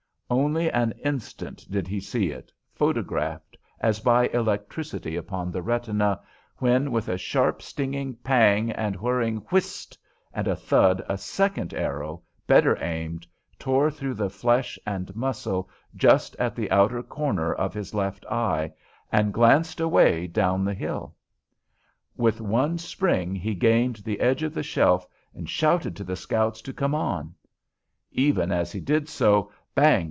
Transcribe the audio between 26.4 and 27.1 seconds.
to come